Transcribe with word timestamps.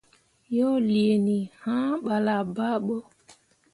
Yo 0.57 0.69
liini, 0.87 1.37
hã 1.61 1.75
ɓala 2.03 2.33
baaɓo. 2.55 2.95